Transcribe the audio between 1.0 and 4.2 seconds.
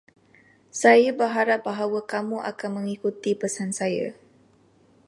berharap bahawa kamu akan mengikuti pesan saya.